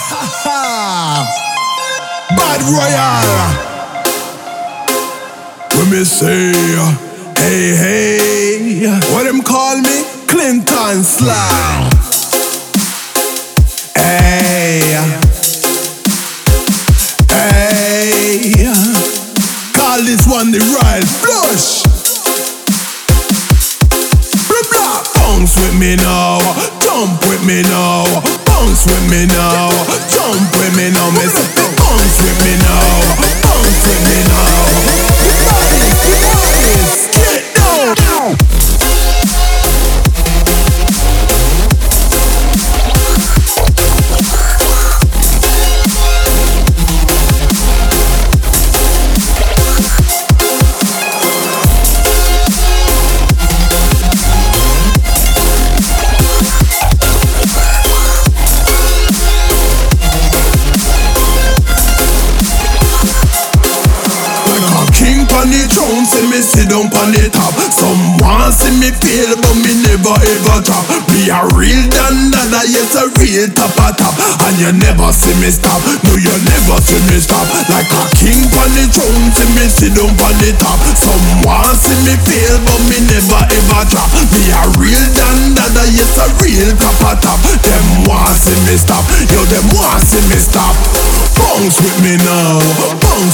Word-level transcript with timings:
Bad 2.36 2.62
Royal. 2.72 3.70
When 5.76 5.90
me 5.90 6.04
say, 6.04 6.52
hey, 7.36 7.76
hey, 7.76 9.00
what 9.12 9.24
them 9.24 9.42
call 9.42 9.76
me? 9.76 10.04
Clinton 10.26 11.04
Slang. 11.04 11.90
Hey, 13.94 14.80
hey, 17.28 18.72
call 19.74 20.02
this 20.02 20.26
one 20.26 20.50
the 20.50 20.60
Royal 20.60 21.04
Flush. 21.20 21.82
Blah, 24.48 24.62
blah. 24.70 25.02
Bounce 25.14 25.56
with 25.56 25.78
me 25.78 25.96
now, 25.96 26.38
jump 26.80 27.20
with 27.28 27.44
me 27.46 27.62
now, 27.62 28.04
bounce 28.60 28.84
with 28.84 29.10
me 29.10 29.26
now, 29.26 29.70
jump 30.08 30.56
with 30.58 30.76
me 30.76 30.90
now, 30.90 31.10
say 31.28 31.59
sit 66.40 66.68
down 66.68 66.88
pon 66.90 67.12
the 67.12 67.28
top. 67.30 67.52
Someone 67.70 68.50
see 68.52 68.72
me 68.80 68.90
fail, 68.90 69.36
but 69.38 69.56
me 69.60 69.72
never 69.84 70.16
ever 70.16 70.58
drop. 70.64 70.84
Me 71.12 71.28
a 71.28 71.44
real 71.54 71.84
dan 71.92 72.32
dada, 72.32 72.64
yes 72.66 72.96
a 72.96 73.06
real 73.20 73.46
top 73.52 73.76
a 73.78 73.92
top. 73.94 74.14
And 74.48 74.56
you 74.56 74.72
never 74.72 75.12
see 75.12 75.36
me 75.38 75.52
stop, 75.52 75.80
no 76.08 76.16
you 76.16 76.34
never 76.48 76.78
see 76.82 77.00
me 77.12 77.20
stop. 77.20 77.46
Like 77.68 77.88
a 77.92 78.02
king 78.16 78.48
pon 78.50 78.68
the 78.74 78.88
throne, 78.90 79.28
see 79.36 79.48
me 79.54 79.64
sit 79.68 79.92
down 79.94 80.10
pon 80.16 80.34
the 80.40 80.50
top. 80.56 80.80
Someone 80.96 81.76
see 81.76 81.96
me 82.08 82.16
fail, 82.24 82.56
but 82.64 82.80
me 82.88 82.98
never 83.06 83.40
ever 83.44 83.82
drop. 83.92 84.10
Me 84.32 84.42
a 84.50 84.62
real 84.80 85.06
dan 85.12 85.54
dada, 85.54 85.84
yes 85.92 86.16
a 86.18 86.26
real 86.40 86.72
top 86.80 86.98
a 87.04 87.12
top. 87.20 87.40
Them 87.62 87.86
want 88.08 88.34
see 88.40 88.56
me 88.64 88.74
stop, 88.80 89.04
yo 89.28 89.44
them 89.52 89.66
want 89.76 90.00
see 90.02 90.24
me 90.32 90.40
stop. 90.40 90.74
Bounce 91.36 91.78
with 91.80 91.98
me 92.04 92.16
now, 92.20 92.49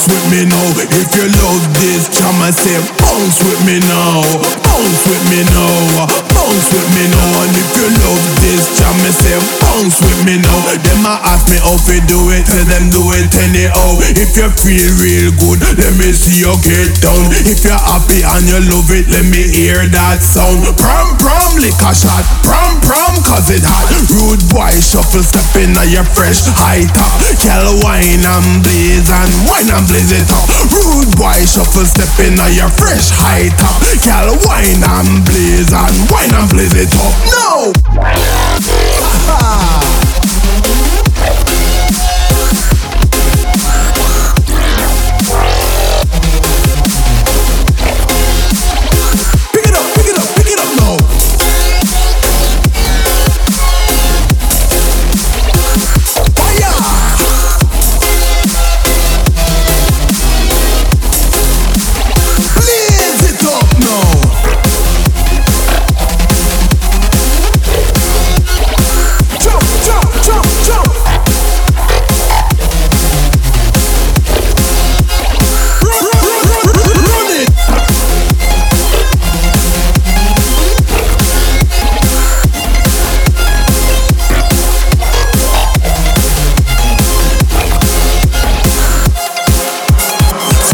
with 0.08 0.26
me 0.30 0.46
now. 0.46 0.68
If 0.90 1.08
you 1.14 1.26
love 1.26 1.62
this 1.82 2.08
jam, 2.10 2.38
I 2.42 2.50
say 2.50 2.78
bounce 3.00 3.38
with 3.42 3.60
me 3.66 3.78
now, 3.86 4.22
bounce 4.62 5.02
with 5.06 5.24
me 5.30 5.42
now, 5.50 6.06
bounce 6.34 6.66
with 6.72 6.88
me 6.94 7.04
now. 7.10 7.42
And 7.42 7.52
if 7.56 7.70
you 7.76 7.88
love 8.02 8.35
this 8.56 8.72
jam, 8.80 8.96
I 9.04 9.12
say 9.12 9.36
bounce 9.60 10.00
with 10.00 10.20
me 10.24 10.40
now. 10.40 10.60
Them 10.80 11.04
a 11.04 11.20
ask 11.28 11.44
me 11.52 11.60
how 11.60 11.76
to 11.76 11.96
do 12.08 12.32
it, 12.32 12.48
tell 12.48 12.64
them 12.64 12.88
do 12.88 13.04
it 13.12 13.28
anyhow. 13.36 14.00
If 14.16 14.32
you 14.32 14.48
feel 14.56 14.88
real 14.96 15.30
good, 15.36 15.60
let 15.76 15.92
me 16.00 16.16
see 16.16 16.40
you 16.40 16.56
get 16.64 16.96
down. 17.04 17.28
If 17.44 17.60
you're 17.68 17.76
happy 17.76 18.24
and 18.24 18.48
you 18.48 18.60
love 18.72 18.88
it, 18.88 19.12
let 19.12 19.28
me 19.28 19.44
hear 19.52 19.84
that 19.92 20.24
sound. 20.24 20.64
Prom 20.80 21.20
prom, 21.20 21.60
a 21.60 21.92
shot, 21.92 22.24
prom 22.40 22.80
prom, 22.80 23.20
cause 23.20 23.52
it 23.52 23.60
hot. 23.60 23.92
Rude 24.16 24.40
boy 24.48 24.72
shuffle, 24.80 25.20
step 25.20 25.44
in 25.60 25.76
at 25.76 25.92
your 25.92 26.06
fresh 26.16 26.48
high 26.56 26.88
top. 26.96 27.12
Girl 27.44 27.76
wine 27.84 28.24
and 28.24 28.64
blaze 28.64 29.12
and 29.12 29.32
wine 29.44 29.68
and 29.68 29.84
blaze 29.84 30.16
it 30.16 30.28
up. 30.32 30.48
Rude 30.72 31.12
boy 31.20 31.44
shuffle, 31.44 31.84
step 31.84 32.08
in 32.24 32.41
at 32.41 32.56
your 32.56 32.72
fresh 32.72 33.12
high 33.12 33.52
top. 33.60 33.76
Girl 34.00 34.32
wine 34.48 34.81
and 34.81 35.20
blaze 35.28 35.69
and 35.72 35.97
wine 36.08 36.32
and 36.32 36.48
blaze 36.48 36.72
it 36.72 36.92
up. 36.97 37.14
No. 37.28 38.35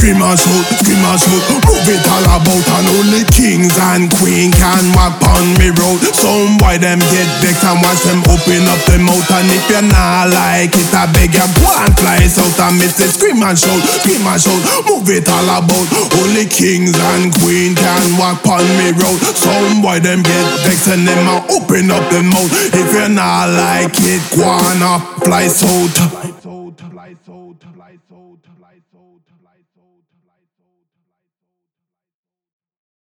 Scream 0.02 0.18
and 0.18 0.34
shout, 0.34 0.66
scream 0.82 0.98
and 0.98 1.14
shout. 1.14 1.62
Move 1.62 1.86
it 1.86 2.02
all 2.10 2.26
about 2.34 2.66
and 2.74 2.88
only 2.98 3.22
kings 3.30 3.70
and 3.94 4.10
queens 4.18 4.50
can 4.58 4.82
walk 4.98 5.14
on 5.30 5.46
me 5.62 5.70
road. 5.78 6.02
Some 6.10 6.58
boy 6.58 6.74
them 6.82 6.98
get 6.98 7.30
vexed 7.38 7.62
and 7.62 7.78
watch 7.78 8.02
them 8.02 8.18
open 8.26 8.66
up 8.66 8.82
them 8.90 9.06
mouth. 9.06 9.30
And 9.30 9.46
if 9.46 9.62
you're 9.70 9.86
not 9.86 10.26
like 10.34 10.74
it 10.74 10.90
I 10.90 11.06
beg 11.06 11.30
you 11.30 11.46
go 11.54 11.70
and 11.86 11.94
fly 11.94 12.18
out 12.18 12.58
and 12.66 12.82
me 12.82 12.90
say 12.90 13.14
scream 13.14 13.46
and 13.46 13.54
shout, 13.54 13.78
scream 14.02 14.26
and 14.26 14.42
shout. 14.42 14.58
Move 14.90 15.06
it 15.06 15.30
all 15.30 15.62
about. 15.62 15.86
Only 16.18 16.50
kings 16.50 16.98
and 16.98 17.30
queens 17.38 17.78
can 17.78 18.18
walk 18.18 18.42
on 18.50 18.66
me 18.82 18.90
road. 18.98 19.22
Some 19.22 19.86
boy 19.86 20.02
them 20.02 20.26
get 20.26 20.46
vexed 20.66 20.90
and 20.90 21.06
them 21.06 21.30
open 21.46 21.94
up 21.94 22.02
them 22.10 22.26
mouth. 22.26 22.50
If 22.74 22.90
you're 22.90 23.06
not 23.06 23.54
like 23.54 23.94
it 24.02 24.22
go 24.34 24.50
on 26.82 26.98
up 26.98 27.06
fly 27.74 27.96
out 28.96 30.31